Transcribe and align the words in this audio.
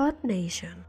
Earth 0.00 0.24
Nation. 0.24 0.86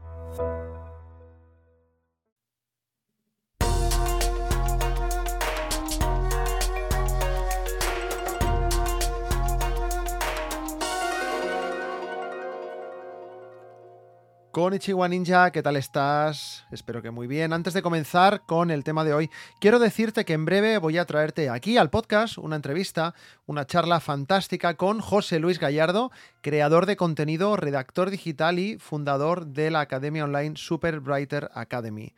Konnichiwa 14.52 15.08
Ninja, 15.08 15.50
¿qué 15.50 15.62
tal 15.62 15.76
estás? 15.76 16.66
Espero 16.70 17.00
que 17.00 17.10
muy 17.10 17.26
bien. 17.26 17.54
Antes 17.54 17.72
de 17.72 17.80
comenzar 17.80 18.42
con 18.44 18.70
el 18.70 18.84
tema 18.84 19.02
de 19.02 19.14
hoy, 19.14 19.30
quiero 19.60 19.78
decirte 19.78 20.26
que 20.26 20.34
en 20.34 20.44
breve 20.44 20.76
voy 20.76 20.98
a 20.98 21.06
traerte 21.06 21.48
aquí 21.48 21.78
al 21.78 21.88
podcast 21.88 22.36
una 22.36 22.56
entrevista, 22.56 23.14
una 23.46 23.66
charla 23.66 23.98
fantástica 23.98 24.74
con 24.74 25.00
José 25.00 25.38
Luis 25.38 25.58
Gallardo, 25.58 26.12
creador 26.42 26.84
de 26.84 26.96
contenido, 26.96 27.56
redactor 27.56 28.10
digital 28.10 28.58
y 28.58 28.76
fundador 28.76 29.46
de 29.46 29.70
la 29.70 29.80
academia 29.80 30.24
online 30.24 30.58
Super 30.58 31.00
Brighter 31.00 31.50
Academy. 31.54 32.12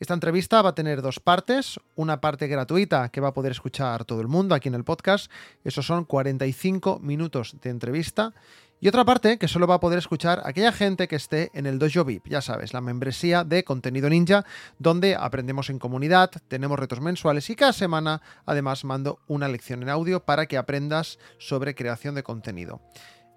Esta 0.00 0.14
entrevista 0.14 0.62
va 0.62 0.70
a 0.70 0.74
tener 0.74 1.02
dos 1.02 1.20
partes, 1.20 1.78
una 1.94 2.22
parte 2.22 2.46
gratuita 2.46 3.10
que 3.10 3.20
va 3.20 3.28
a 3.28 3.34
poder 3.34 3.52
escuchar 3.52 4.06
todo 4.06 4.22
el 4.22 4.28
mundo 4.28 4.54
aquí 4.54 4.66
en 4.68 4.74
el 4.74 4.82
podcast, 4.82 5.30
esos 5.62 5.84
son 5.84 6.06
45 6.06 7.00
minutos 7.00 7.54
de 7.60 7.68
entrevista, 7.68 8.32
y 8.80 8.88
otra 8.88 9.04
parte 9.04 9.36
que 9.36 9.46
solo 9.46 9.66
va 9.66 9.74
a 9.74 9.80
poder 9.80 9.98
escuchar 9.98 10.40
aquella 10.46 10.72
gente 10.72 11.06
que 11.06 11.16
esté 11.16 11.50
en 11.52 11.66
el 11.66 11.78
Dojo 11.78 12.06
VIP, 12.06 12.28
ya 12.28 12.40
sabes, 12.40 12.72
la 12.72 12.80
membresía 12.80 13.44
de 13.44 13.62
contenido 13.62 14.08
ninja, 14.08 14.46
donde 14.78 15.16
aprendemos 15.16 15.68
en 15.68 15.78
comunidad, 15.78 16.30
tenemos 16.48 16.78
retos 16.78 17.02
mensuales 17.02 17.50
y 17.50 17.54
cada 17.54 17.74
semana 17.74 18.22
además 18.46 18.86
mando 18.86 19.18
una 19.28 19.48
lección 19.48 19.82
en 19.82 19.90
audio 19.90 20.24
para 20.24 20.46
que 20.46 20.56
aprendas 20.56 21.18
sobre 21.36 21.74
creación 21.74 22.14
de 22.14 22.22
contenido. 22.22 22.80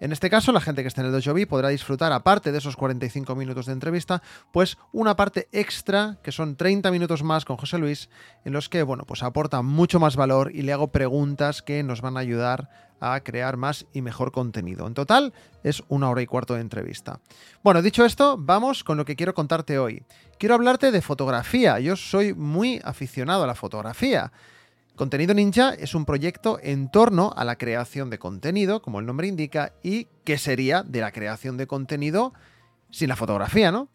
En 0.04 0.12
este 0.12 0.30
caso, 0.30 0.52
la 0.52 0.60
gente 0.60 0.82
que 0.82 0.90
está 0.90 1.00
en 1.00 1.08
el 1.08 1.14
Dojo 1.14 1.34
VIP 1.34 1.48
podrá 1.48 1.70
disfrutar, 1.70 2.12
aparte 2.12 2.52
de 2.52 2.58
esos 2.58 2.76
45 2.76 3.38
minutos 3.38 3.68
de 3.68 3.72
entrevista, 3.72 4.22
pues 4.52 4.78
una 4.92 5.16
parte 5.16 5.48
extra, 5.54 6.18
que 6.22 6.34
son 6.34 6.58
30 6.58 6.92
minutos 6.92 7.24
más 7.24 7.46
con 7.46 7.56
José 7.56 7.78
Luis, 7.78 8.10
en 8.44 8.52
los 8.52 8.68
que, 8.68 8.84
bueno, 8.84 9.06
pues 9.06 9.24
aporta 9.24 9.62
mucho 9.62 10.02
más 10.02 10.18
valor 10.18 10.52
y 10.54 10.64
le 10.64 10.74
hago 10.74 10.90
preguntas 10.90 11.62
que 11.62 11.84
nos 11.84 12.02
van 12.02 12.18
a 12.18 12.20
ayudar 12.20 12.70
a 13.00 13.18
crear 13.22 13.56
más 13.56 13.86
y 13.94 14.02
mejor 14.02 14.34
contenido. 14.34 14.88
En 14.88 14.94
total, 14.94 15.32
es 15.64 15.82
una 15.88 16.10
hora 16.10 16.22
y 16.22 16.26
cuarto 16.26 16.56
de 16.56 16.60
entrevista. 16.60 17.22
Bueno, 17.64 17.82
dicho 17.82 18.04
esto, 18.04 18.36
vamos 18.38 18.84
con 18.84 18.98
lo 18.98 19.06
que 19.06 19.16
quiero 19.16 19.34
contarte 19.34 19.80
hoy. 19.80 20.04
Quiero 20.38 20.56
hablarte 20.56 20.92
de 20.92 21.02
fotografía. 21.02 21.80
Yo 21.80 21.96
soy 21.96 22.34
muy 22.34 22.82
aficionado 22.84 23.46
a 23.46 23.48
la 23.48 23.56
fotografía. 23.56 24.34
Contenido 24.96 25.34
Ninja 25.34 25.74
es 25.74 25.96
un 25.96 26.06
proyecto 26.06 26.60
en 26.62 26.90
torno 26.90 27.34
a 27.36 27.44
la 27.46 27.56
creación 27.56 28.12
de 28.12 28.20
contenido, 28.20 28.84
como 28.84 29.00
el 29.00 29.08
nombre 29.08 29.28
indica, 29.28 29.74
y 29.82 30.08
qué 30.24 30.38
sería 30.38 30.84
de 30.84 31.02
la 31.02 31.12
creación 31.12 31.58
de 31.58 31.66
contenido 31.66 32.34
sin 32.92 33.10
la 33.10 33.16
fotografía, 33.16 33.72
¿no? 33.72 33.90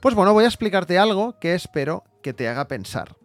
Pues 0.00 0.14
bueno, 0.14 0.32
voy 0.32 0.44
a 0.44 0.48
explicarte 0.48 0.96
algo 0.96 1.40
que 1.40 1.54
espero 1.54 2.04
que 2.22 2.32
te 2.32 2.48
haga 2.48 2.68
pensar. 2.68 3.16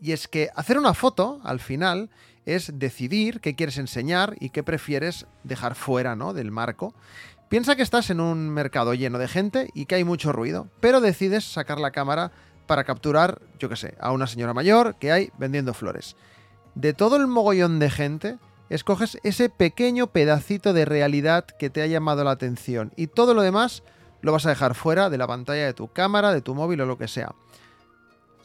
Y 0.00 0.10
es 0.10 0.26
que 0.26 0.50
hacer 0.56 0.76
una 0.76 0.92
foto, 0.92 1.40
al 1.44 1.60
final, 1.60 2.10
es 2.46 2.80
decidir 2.80 3.40
qué 3.40 3.54
quieres 3.54 3.78
enseñar 3.78 4.34
y 4.40 4.50
qué 4.50 4.64
prefieres 4.64 5.26
dejar 5.44 5.76
fuera, 5.76 6.16
¿no? 6.16 6.34
Del 6.34 6.50
marco. 6.50 6.94
Piensa 7.48 7.76
que 7.76 7.82
estás 7.82 8.10
en 8.10 8.20
un 8.20 8.50
mercado 8.50 8.94
lleno 8.94 9.18
de 9.18 9.28
gente 9.28 9.70
y 9.72 9.86
que 9.86 9.94
hay 9.94 10.04
mucho 10.04 10.32
ruido, 10.32 10.68
pero 10.80 11.00
decides 11.00 11.44
sacar 11.44 11.78
la 11.78 11.92
cámara 11.92 12.32
para 12.66 12.84
capturar, 12.84 13.40
yo 13.58 13.68
qué 13.68 13.76
sé, 13.76 13.94
a 14.00 14.12
una 14.12 14.26
señora 14.26 14.54
mayor 14.54 14.96
que 14.96 15.12
hay 15.12 15.30
vendiendo 15.38 15.74
flores. 15.74 16.16
De 16.74 16.92
todo 16.92 17.16
el 17.16 17.26
mogollón 17.26 17.78
de 17.78 17.90
gente, 17.90 18.38
escoges 18.68 19.18
ese 19.22 19.48
pequeño 19.48 20.08
pedacito 20.08 20.72
de 20.72 20.84
realidad 20.84 21.44
que 21.44 21.70
te 21.70 21.82
ha 21.82 21.86
llamado 21.86 22.24
la 22.24 22.32
atención 22.32 22.92
y 22.96 23.06
todo 23.08 23.34
lo 23.34 23.42
demás 23.42 23.82
lo 24.22 24.32
vas 24.32 24.46
a 24.46 24.50
dejar 24.50 24.74
fuera 24.74 25.10
de 25.10 25.18
la 25.18 25.26
pantalla 25.26 25.66
de 25.66 25.74
tu 25.74 25.92
cámara, 25.92 26.32
de 26.32 26.40
tu 26.40 26.54
móvil 26.54 26.80
o 26.80 26.86
lo 26.86 26.98
que 26.98 27.08
sea. 27.08 27.34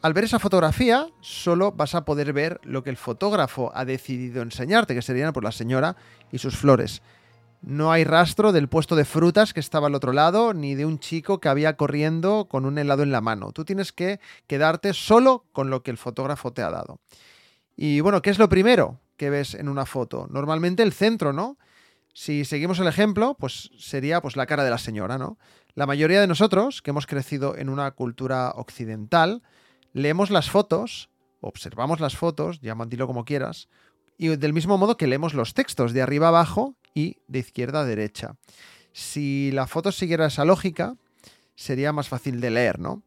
Al 0.01 0.13
ver 0.13 0.25
esa 0.25 0.39
fotografía, 0.39 1.07
solo 1.19 1.71
vas 1.71 1.93
a 1.95 2.05
poder 2.05 2.31
ver 2.31 2.61
lo 2.63 2.83
que 2.83 2.89
el 2.89 2.97
fotógrafo 2.97 3.71
ha 3.75 3.83
decidido 3.83 4.41
enseñarte, 4.41 4.95
que 4.95 5.01
serían 5.01 5.33
por 5.33 5.43
pues, 5.43 5.55
la 5.55 5.57
señora 5.57 5.95
y 6.31 6.37
sus 6.37 6.55
flores. 6.55 7.01
No 7.61 7.91
hay 7.91 8.05
rastro 8.05 8.51
del 8.51 8.69
puesto 8.69 8.95
de 8.95 9.03
frutas 9.03 9.53
que 9.53 9.59
estaba 9.59 9.87
al 9.87 9.95
otro 9.95 10.13
lado, 10.13 10.53
ni 10.53 10.75
de 10.75 10.85
un 10.85 10.99
chico 10.99 11.39
que 11.39 11.49
había 11.49 11.75
corriendo 11.75 12.47
con 12.49 12.65
un 12.65 12.77
helado 12.77 13.03
en 13.03 13.11
la 13.11 13.19
mano. 13.19 13.51
Tú 13.51 13.65
tienes 13.65 13.91
que 13.91 14.19
quedarte 14.47 14.93
solo 14.93 15.45
con 15.51 15.69
lo 15.69 15.83
que 15.83 15.91
el 15.91 15.97
fotógrafo 15.97 16.53
te 16.53 16.61
ha 16.61 16.69
dado. 16.69 16.99
Y 17.75 17.99
bueno, 17.99 18.21
¿qué 18.21 18.29
es 18.29 18.39
lo 18.39 18.47
primero 18.47 18.99
que 19.17 19.29
ves 19.29 19.55
en 19.55 19.67
una 19.67 19.85
foto? 19.85 20.27
Normalmente 20.29 20.83
el 20.83 20.93
centro, 20.93 21.33
¿no? 21.33 21.57
Si 22.13 22.45
seguimos 22.45 22.79
el 22.79 22.87
ejemplo, 22.87 23.35
pues 23.37 23.71
sería 23.77 24.21
pues 24.21 24.35
la 24.35 24.45
cara 24.45 24.63
de 24.63 24.69
la 24.69 24.77
señora, 24.77 25.17
¿no? 25.17 25.37
La 25.75 25.85
mayoría 25.85 26.21
de 26.21 26.27
nosotros, 26.27 26.81
que 26.81 26.91
hemos 26.91 27.07
crecido 27.07 27.55
en 27.57 27.69
una 27.69 27.91
cultura 27.91 28.51
occidental, 28.55 29.43
leemos 29.93 30.29
las 30.29 30.49
fotos, 30.49 31.09
observamos 31.41 31.99
las 31.99 32.15
fotos, 32.15 32.61
llámatelo 32.61 33.05
como 33.05 33.25
quieras, 33.25 33.69
y 34.17 34.27
del 34.35 34.53
mismo 34.53 34.77
modo 34.77 34.97
que 34.97 35.07
leemos 35.07 35.33
los 35.33 35.53
textos 35.53 35.93
de 35.93 36.01
arriba 36.01 36.29
abajo 36.29 36.75
y 36.93 37.17
de 37.27 37.39
izquierda 37.39 37.81
a 37.81 37.85
derecha. 37.85 38.35
Si 38.91 39.51
la 39.51 39.67
foto 39.67 39.91
siguiera 39.91 40.27
esa 40.27 40.45
lógica, 40.45 40.95
sería 41.55 41.93
más 41.93 42.07
fácil 42.07 42.41
de 42.41 42.49
leer, 42.49 42.79
¿no? 42.79 43.03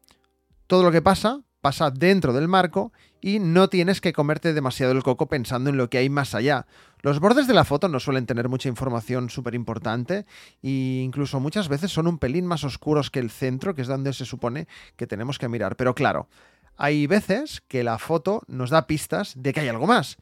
Todo 0.67 0.83
lo 0.83 0.91
que 0.91 1.01
pasa 1.01 1.41
pasa 1.63 1.91
dentro 1.91 2.33
del 2.33 2.49
marco 2.49 2.91
y 3.21 3.39
no 3.39 3.69
tienes 3.69 4.01
que 4.01 4.11
comerte 4.11 4.53
demasiado 4.53 4.91
el 4.91 5.01
coco 5.01 5.29
pensando 5.29 5.69
en 5.69 5.77
lo 5.77 5.89
que 5.89 5.97
hay 5.97 6.09
más 6.09 6.35
allá. 6.35 6.67
Los 7.01 7.21
bordes 7.21 7.47
de 7.47 7.53
la 7.53 7.63
foto 7.63 7.87
no 7.87 8.01
suelen 8.01 8.25
tener 8.25 8.49
mucha 8.49 8.67
información 8.67 9.29
súper 9.29 9.55
importante 9.55 10.25
e 10.61 11.01
incluso 11.01 11.39
muchas 11.39 11.69
veces 11.69 11.89
son 11.89 12.07
un 12.07 12.19
pelín 12.19 12.45
más 12.45 12.65
oscuros 12.65 13.09
que 13.09 13.19
el 13.19 13.31
centro, 13.31 13.75
que 13.75 13.81
es 13.83 13.87
donde 13.87 14.11
se 14.11 14.25
supone 14.25 14.67
que 14.97 15.07
tenemos 15.07 15.39
que 15.39 15.47
mirar. 15.47 15.77
Pero 15.77 15.95
claro, 15.95 16.27
hay 16.75 17.07
veces 17.07 17.63
que 17.69 17.81
la 17.81 17.97
foto 17.97 18.41
nos 18.47 18.69
da 18.69 18.85
pistas 18.85 19.31
de 19.37 19.53
que 19.53 19.61
hay 19.61 19.69
algo 19.69 19.87
más. 19.87 20.17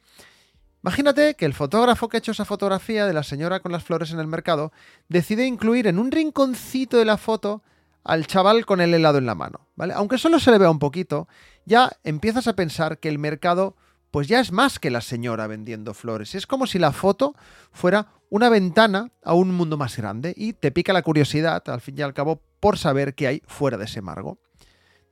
Imagínate 0.82 1.34
que 1.34 1.44
el 1.44 1.54
fotógrafo 1.54 2.08
que 2.08 2.16
ha 2.16 2.18
hecho 2.18 2.32
esa 2.32 2.44
fotografía 2.44 3.06
de 3.06 3.12
la 3.12 3.22
señora 3.22 3.60
con 3.60 3.70
las 3.70 3.84
flores 3.84 4.10
en 4.10 4.18
el 4.18 4.26
mercado 4.26 4.72
decide 5.08 5.46
incluir 5.46 5.86
en 5.86 5.98
un 5.98 6.10
rinconcito 6.10 6.96
de 6.96 7.04
la 7.04 7.16
foto 7.16 7.62
al 8.02 8.26
chaval 8.26 8.66
con 8.66 8.80
el 8.80 8.92
helado 8.92 9.18
en 9.18 9.26
la 9.26 9.36
mano, 9.36 9.68
¿vale? 9.76 9.94
Aunque 9.94 10.18
solo 10.18 10.40
se 10.40 10.50
le 10.50 10.58
vea 10.58 10.70
un 10.70 10.80
poquito, 10.80 11.28
ya 11.64 11.92
empiezas 12.02 12.48
a 12.48 12.56
pensar 12.56 12.98
que 12.98 13.08
el 13.08 13.20
mercado 13.20 13.76
pues 14.10 14.28
ya 14.28 14.40
es 14.40 14.52
más 14.52 14.78
que 14.78 14.90
la 14.90 15.00
señora 15.00 15.46
vendiendo 15.46 15.94
flores. 15.94 16.34
Es 16.34 16.46
como 16.46 16.66
si 16.66 16.78
la 16.78 16.92
foto 16.92 17.34
fuera 17.70 18.08
una 18.28 18.50
ventana 18.50 19.10
a 19.24 19.34
un 19.34 19.54
mundo 19.54 19.78
más 19.78 19.96
grande 19.96 20.34
y 20.36 20.52
te 20.52 20.70
pica 20.70 20.92
la 20.92 21.02
curiosidad, 21.02 21.62
al 21.68 21.80
fin 21.80 21.98
y 21.98 22.02
al 22.02 22.12
cabo, 22.12 22.42
por 22.60 22.76
saber 22.76 23.14
qué 23.14 23.26
hay 23.26 23.42
fuera 23.46 23.78
de 23.78 23.86
ese 23.86 24.02
marco. 24.02 24.38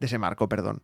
De 0.00 0.06
ese 0.06 0.18
marco, 0.18 0.48
perdón. 0.50 0.82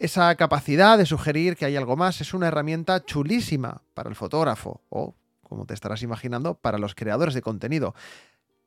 Esa 0.00 0.34
capacidad 0.34 0.96
de 0.96 1.04
sugerir 1.04 1.58
que 1.58 1.66
hay 1.66 1.76
algo 1.76 1.94
más 1.94 2.22
es 2.22 2.32
una 2.32 2.48
herramienta 2.48 3.04
chulísima 3.04 3.82
para 3.92 4.08
el 4.08 4.16
fotógrafo 4.16 4.80
o, 4.88 5.14
como 5.42 5.66
te 5.66 5.74
estarás 5.74 6.02
imaginando, 6.02 6.54
para 6.54 6.78
los 6.78 6.94
creadores 6.94 7.34
de 7.34 7.42
contenido. 7.42 7.94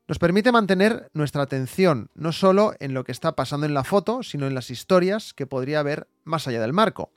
Nos 0.08 0.20
permite 0.20 0.52
mantener 0.52 1.10
nuestra 1.16 1.42
atención 1.42 2.12
no 2.14 2.34
solo 2.34 2.76
en 2.80 2.94
lo 2.94 3.04
que 3.04 3.12
está 3.12 3.36
pasando 3.36 3.66
en 3.66 3.74
la 3.74 3.84
foto, 3.84 4.22
sino 4.22 4.46
en 4.46 4.54
las 4.54 4.70
historias 4.70 5.34
que 5.34 5.48
podría 5.48 5.80
haber 5.80 6.08
más 6.24 6.48
allá 6.48 6.62
del 6.62 6.72
marco. 6.72 7.12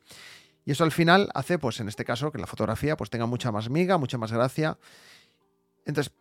Y 0.65 0.71
eso 0.71 0.85
al 0.85 0.93
final 0.93 1.29
hace, 1.35 1.59
pues 1.59 1.79
en 1.81 1.89
este 1.89 2.07
caso, 2.07 2.33
que 2.33 2.39
la 2.39 2.47
fotografía 2.47 2.97
pues, 2.97 3.11
tenga 3.11 3.27
mucha 3.27 3.53
más 3.53 3.69
miga, 3.69 3.99
mucha 3.99 4.17
más 4.17 4.33
gracia. 4.33 4.79
Entonces, 5.85 6.15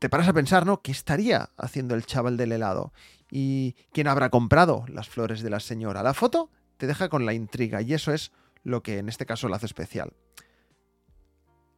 te 0.00 0.08
paras 0.08 0.26
a 0.26 0.32
pensar, 0.32 0.66
¿no? 0.66 0.82
¿Qué 0.82 0.90
estaría 0.90 1.50
haciendo 1.56 1.94
el 1.94 2.06
chaval 2.06 2.36
del 2.36 2.50
helado? 2.50 2.92
¿Y 3.30 3.76
quién 3.92 4.08
habrá 4.08 4.30
comprado 4.30 4.84
las 4.88 5.08
flores 5.08 5.42
de 5.42 5.50
la 5.50 5.60
señora? 5.60 6.02
¿La 6.02 6.12
foto? 6.12 6.50
Te 6.76 6.86
deja 6.86 7.08
con 7.08 7.26
la 7.26 7.34
intriga 7.34 7.82
y 7.82 7.94
eso 7.94 8.12
es 8.12 8.32
lo 8.62 8.82
que 8.82 8.98
en 8.98 9.08
este 9.08 9.26
caso 9.26 9.48
lo 9.48 9.54
hace 9.54 9.66
especial. 9.66 10.12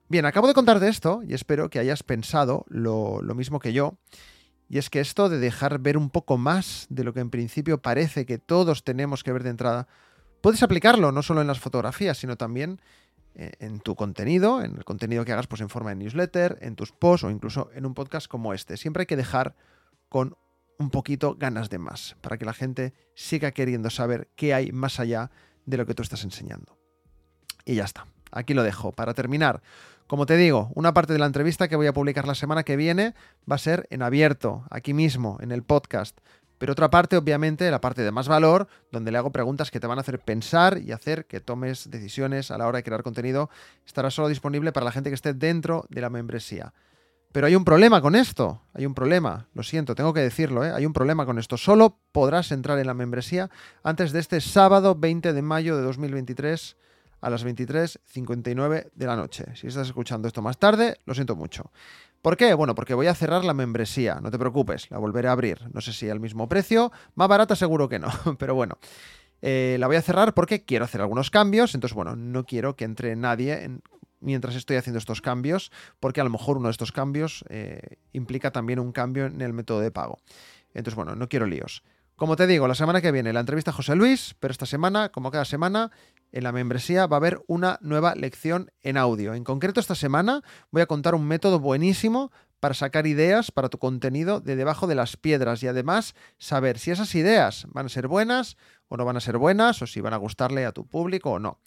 Bien, 0.09 0.25
acabo 0.25 0.47
de 0.47 0.55
contarte 0.55 0.89
esto 0.89 1.21
y 1.27 1.35
espero 1.35 1.69
que 1.69 1.79
hayas 1.79 2.03
pensado 2.03 2.65
lo, 2.69 3.21
lo 3.21 3.35
mismo 3.35 3.59
que 3.59 3.75
yo. 3.75 3.99
Y 4.71 4.79
es 4.79 4.91
que 4.91 5.01
esto 5.01 5.29
de 5.29 5.39
dejar 5.39 5.79
ver 5.79 5.97
un 5.97 6.11
poco 6.11 6.39
más 6.39 6.87
de 6.91 7.05
lo 7.05 7.13
que 7.13 7.21
en 7.21 7.31
principio 7.31 7.81
parece 7.81 8.27
que 8.27 8.39
todos 8.39 8.85
tenemos 8.85 9.23
que 9.23 9.33
ver 9.33 9.43
de 9.43 9.51
entrada, 9.51 9.89
puedes 10.41 10.63
aplicarlo 10.63 11.13
no 11.13 11.23
solo 11.23 11.41
en 11.41 11.47
las 11.47 11.61
fotografías, 11.61 12.19
sino 12.19 12.37
también 12.37 12.81
eh, 13.35 13.53
en 13.61 13.81
tu 13.81 13.95
contenido, 13.95 14.63
en 14.63 14.77
el 14.77 14.85
contenido 14.85 15.25
que 15.25 15.33
hagas 15.33 15.47
pues, 15.47 15.61
en 15.61 15.69
forma 15.69 15.91
de 15.91 15.97
newsletter, 15.97 16.59
en 16.61 16.75
tus 16.75 16.93
posts 16.93 17.25
o 17.25 17.31
incluso 17.31 17.71
en 17.75 17.87
un 17.87 17.95
podcast 17.95 18.27
como 18.27 18.53
este. 18.53 18.77
Siempre 18.77 19.03
hay 19.03 19.07
que 19.07 19.17
dejar 19.17 19.55
con 20.09 20.37
un 20.79 20.91
poquito 20.91 21.35
ganas 21.35 21.71
de 21.71 21.79
más, 21.79 22.17
para 22.21 22.39
que 22.39 22.45
la 22.45 22.55
gente 22.55 22.95
siga 23.15 23.51
queriendo 23.51 23.91
saber 23.91 24.29
qué 24.37 24.55
hay 24.55 24.73
más 24.73 25.01
allá 25.01 25.31
de 25.67 25.77
lo 25.77 25.87
que 25.87 25.95
tú 25.95 26.03
estás 26.03 26.25
enseñando. 26.25 26.79
Y 27.65 27.75
ya 27.75 27.85
está, 27.85 28.07
aquí 28.31 28.55
lo 28.55 28.63
dejo. 28.63 28.93
Para 28.93 29.13
terminar, 29.13 29.61
como 30.07 30.25
te 30.25 30.37
digo, 30.37 30.71
una 30.75 30.95
parte 30.95 31.13
de 31.13 31.19
la 31.19 31.27
entrevista 31.27 31.69
que 31.69 31.77
voy 31.77 31.87
a 31.87 31.93
publicar 31.93 32.27
la 32.27 32.35
semana 32.35 32.63
que 32.63 32.77
viene 32.77 33.15
va 33.51 33.57
a 33.57 33.59
ser 33.59 33.87
en 33.91 34.03
abierto, 34.03 34.65
aquí 34.71 34.95
mismo, 34.95 35.37
en 35.41 35.53
el 35.53 35.63
podcast. 35.63 36.19
Pero 36.57 36.73
otra 36.73 36.91
parte, 36.91 37.17
obviamente, 37.17 37.71
la 37.71 37.81
parte 37.81 38.03
de 38.03 38.11
más 38.11 38.27
valor, 38.27 38.69
donde 38.91 39.13
le 39.13 39.19
hago 39.19 39.31
preguntas 39.31 39.71
que 39.71 39.81
te 39.81 39.87
van 39.87 39.99
a 39.99 40.01
hacer 40.01 40.19
pensar 40.19 40.79
y 40.79 40.93
hacer 40.93 41.27
que 41.27 41.41
tomes 41.41 41.91
decisiones 41.91 42.51
a 42.51 42.59
la 42.59 42.67
hora 42.67 42.79
de 42.79 42.85
crear 42.85 43.03
contenido, 43.03 43.51
estará 43.87 44.11
solo 44.11 44.29
disponible 44.29 44.73
para 44.73 44.85
la 44.85 44.93
gente 44.93 45.11
que 45.11 45.15
esté 45.15 45.35
dentro 45.35 45.87
de 45.89 46.01
la 46.01 46.11
membresía. 46.11 46.73
Pero 47.33 47.47
hay 47.47 47.55
un 47.55 47.65
problema 47.65 48.01
con 48.01 48.15
esto, 48.15 48.63
hay 48.73 48.87
un 48.87 48.95
problema, 48.95 49.49
lo 49.53 49.63
siento, 49.63 49.95
tengo 49.95 50.15
que 50.15 50.21
decirlo, 50.21 50.65
¿eh? 50.65 50.73
hay 50.73 50.87
un 50.87 50.95
problema 50.95 51.27
con 51.27 51.39
esto. 51.39 51.59
Solo 51.59 51.99
podrás 52.11 52.53
entrar 52.53 52.79
en 52.79 52.87
la 52.87 52.95
membresía 52.95 53.51
antes 53.83 54.13
de 54.13 54.21
este 54.21 54.41
sábado 54.41 54.95
20 54.95 55.35
de 55.35 55.43
mayo 55.43 55.77
de 55.77 55.83
2023 55.83 56.77
a 57.21 57.31
las 57.31 57.45
23.59 57.45 58.91
de 58.95 59.07
la 59.07 59.17
noche. 59.17 59.45
Si 59.57 59.67
estás 59.67 59.89
escuchando 59.89 60.27
esto 60.29 60.41
más 60.41 60.59
tarde, 60.59 60.99
lo 61.05 61.15
siento 61.15 61.37
mucho. 61.37 61.71
¿Por 62.23 62.37
qué? 62.37 62.55
Bueno, 62.55 62.75
porque 62.75 62.95
voy 62.95 63.09
a 63.09 63.15
cerrar 63.15 63.45
la 63.45 63.55
membresía, 63.55 64.21
no 64.23 64.31
te 64.31 64.39
preocupes, 64.39 64.91
la 64.91 64.99
volveré 64.99 65.29
a 65.29 65.33
abrir. 65.33 65.59
No 65.73 65.81
sé 65.81 65.93
si 65.93 66.09
al 66.09 66.21
mismo 66.21 66.49
precio, 66.49 66.93
más 67.15 67.29
barata 67.29 67.57
seguro 67.57 67.89
que 67.89 67.99
no, 67.99 68.09
pero 68.39 68.55
bueno. 68.55 68.79
Eh, 69.41 69.77
la 69.79 69.87
voy 69.87 69.95
a 69.97 70.03
cerrar 70.03 70.35
porque 70.35 70.65
quiero 70.65 70.85
hacer 70.85 71.01
algunos 71.01 71.31
cambios, 71.31 71.75
entonces 71.75 71.95
bueno, 71.95 72.17
no 72.17 72.45
quiero 72.45 72.75
que 72.75 72.85
entre 72.85 73.15
nadie 73.15 73.71
mientras 74.21 74.55
estoy 74.55 74.77
haciendo 74.77 74.99
estos 74.99 75.21
cambios, 75.21 75.71
porque 76.01 76.21
a 76.21 76.25
lo 76.25 76.31
mejor 76.31 76.57
uno 76.57 76.69
de 76.69 76.73
estos 76.73 76.93
cambios 76.93 77.45
eh, 77.49 77.99
implica 78.13 78.51
también 78.51 78.79
un 78.79 78.93
cambio 78.93 79.27
en 79.27 79.41
el 79.41 79.53
método 79.53 79.81
de 79.81 79.91
pago. 79.91 80.19
Entonces 80.75 80.95
bueno, 80.95 81.15
no 81.15 81.29
quiero 81.29 81.47
líos. 81.47 81.83
Como 82.19 82.35
te 82.35 82.49
digo, 82.49 82.67
la 82.67 82.75
semana 82.75 83.01
que 83.01 83.13
viene 83.13 83.33
la 83.33 83.39
entrevista 83.39 83.71
a 83.71 83.75
José 83.75 83.95
Luis, 83.95 84.35
pero 84.41 84.51
esta 84.51 84.67
semana, 84.67 85.11
como 85.11 85.31
cada 85.31 85.45
semana, 85.45 85.93
en 86.33 86.43
la 86.43 86.51
membresía 86.51 87.07
va 87.07 87.17
a 87.17 87.19
haber 87.19 87.41
una 87.47 87.79
nueva 87.81 88.17
lección 88.17 88.73
en 88.83 88.97
audio. 88.97 89.35
En 89.35 89.45
concreto, 89.45 89.79
esta 89.79 89.95
semana 89.95 90.43
voy 90.73 90.83
a 90.83 90.87
contar 90.87 91.15
un 91.15 91.29
método 91.29 91.61
buenísimo 91.61 92.33
para 92.59 92.75
sacar 92.75 93.07
ideas 93.07 93.53
para 93.53 93.69
tu 93.69 93.79
contenido 93.79 94.41
de 94.41 94.57
debajo 94.57 94.89
de 94.89 94.97
las 94.97 95.17
piedras 95.17 95.63
y 95.63 95.69
además 95.69 96.17
saber 96.39 96.81
si 96.81 96.91
esas 96.91 97.15
ideas 97.15 97.67
van 97.69 97.87
a 97.87 97.89
ser 97.89 98.09
buenas 98.09 98.57
o 98.89 98.97
no 98.97 99.05
van 99.05 99.17
a 99.17 99.21
ser 99.21 99.39
buenas 99.39 99.81
o 99.83 99.87
si 99.87 100.01
van 100.01 100.13
a 100.13 100.17
gustarle 100.17 100.67
a 100.67 100.73
tu 100.73 100.87
público 100.87 101.31
o 101.31 101.39
no. 101.39 101.61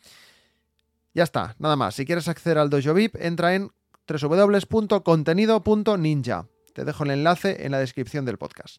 Ya 1.14 1.24
está, 1.24 1.56
nada 1.60 1.76
más. 1.76 1.96
Si 1.96 2.06
quieres 2.06 2.28
acceder 2.28 2.58
al 2.58 2.70
Dojo 2.70 2.94
VIP, 2.94 3.16
entra 3.20 3.56
en 3.56 3.72
www.contenido.ninja. 4.08 6.48
Te 6.74 6.86
dejo 6.86 7.04
el 7.04 7.12
enlace 7.12 7.66
en 7.66 7.72
la 7.72 7.80
descripción 7.80 8.24
del 8.26 8.38
podcast. 8.38 8.78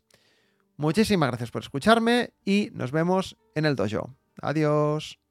Muchísimas 0.76 1.29
gracias 1.29 1.50
por 1.50 1.62
escucharme 1.62 2.32
y 2.44 2.70
nos 2.73 2.90
vemos 2.90 3.37
en 3.55 3.67
el 3.67 3.76
dojo. 3.76 4.17
Adiós. 4.40 5.22